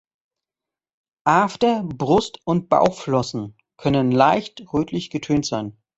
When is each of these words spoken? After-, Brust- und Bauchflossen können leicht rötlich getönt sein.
After-, 1.27 1.83
Brust- 1.83 2.39
und 2.43 2.69
Bauchflossen 2.69 3.55
können 3.77 4.11
leicht 4.11 4.73
rötlich 4.73 5.11
getönt 5.11 5.45
sein. 5.45 5.77